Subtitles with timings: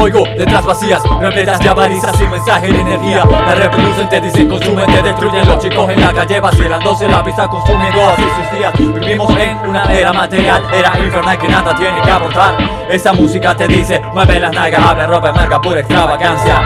[0.00, 3.24] Oigo letras vacías, repletas de avarizas sin mensaje de energía.
[3.24, 5.46] La reproducen, te dicen, consumen, te destruyen.
[5.46, 8.72] Los chicos en la calle vacilándose la pista consumiendo así sus días.
[8.78, 12.56] Vivimos en una era material, era infernal que nada tiene que aportar.
[12.90, 16.60] Esa música te dice, mueve las nalgas, abre ropa, marca pura extravagancia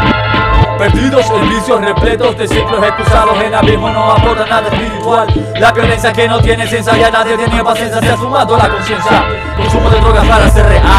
[0.79, 5.27] Perdidos en vicios repletos de ciclos excusados En abismo no aporta nada espiritual.
[5.59, 9.25] La violencia que no tiene ciencia ya nadie tiene paciencia Se ha sumado la conciencia.
[9.57, 10.96] Consumo de drogas para ser real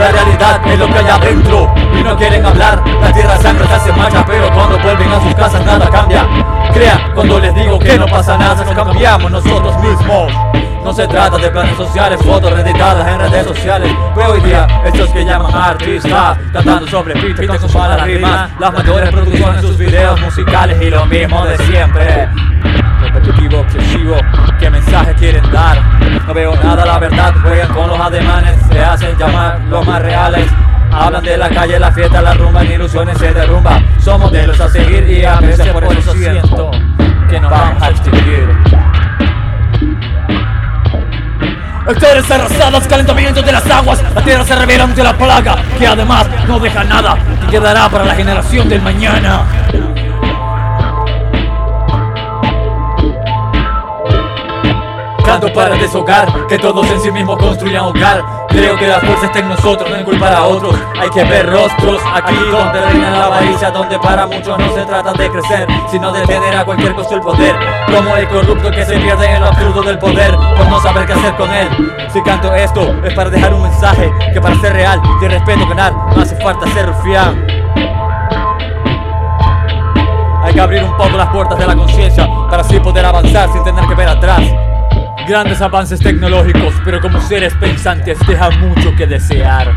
[0.00, 1.74] La realidad es lo que hay adentro.
[1.94, 3.92] Y no quieren hablar La tierra sangre se hace
[4.26, 6.26] Pero cuando vuelven a sus casas nada cambia.
[6.72, 10.32] Crea cuando les digo que no pasa nada Nos cambiamos nosotros mismos.
[10.82, 13.94] No se trata de planes sociales, fotos reeditadas en redes sociales.
[14.14, 18.72] Pero hoy día, estos que llaman artistas Cantando sobre pito y con malas rimas Las
[18.72, 22.26] mayores producciones sus videos musicales Y lo mismo de siempre.
[23.02, 24.16] Repetitivo, obsesivo,
[24.58, 25.99] ¿qué mensaje quieren dar?
[26.26, 30.46] No veo nada, la verdad, juegan con los ademanes Se hacen llamar los más reales.
[30.92, 33.80] Hablan de la calle, la fiesta, la rumba, en ilusiones se derrumba.
[34.00, 36.70] Somos de los a seguir y a veces por eso siento
[37.28, 38.48] Que nos vamos a extinguir.
[41.88, 44.02] Hectáreas arrasadas, calentamiento de las aguas.
[44.14, 48.04] La tierra se revela ante la plaga Que además no deja nada Que quedará para
[48.04, 49.44] la generación del mañana
[55.40, 58.22] Para deshogar, que todos en sí mismos construyan hogar.
[58.48, 60.74] Creo que la fuerza está en nosotros, no en culpar a otros.
[61.00, 65.12] Hay que ver rostros aquí donde reina la avaricia Donde para muchos no se trata
[65.14, 67.56] de crecer Sino de tener a cualquier costo el poder.
[67.86, 71.14] Como el corrupto que se pierde en lo absurdo del poder Por no saber qué
[71.14, 71.68] hacer con él.
[72.12, 75.94] Si canto esto es para dejar un mensaje Que para ser real y respeto ganar
[76.20, 77.46] hace falta ser rufián.
[80.42, 83.62] Hay que abrir un poco las puertas de la conciencia Para así poder avanzar sin
[83.62, 84.08] tener que ver
[85.30, 89.72] Grandes avances tecnológicos, pero como seres pensantes deja mucho que desear.